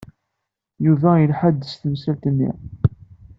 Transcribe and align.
Yuba 0.85 1.11
yelha-d 1.21 1.59
s 1.71 1.73
temsalt-nni. 1.81 2.51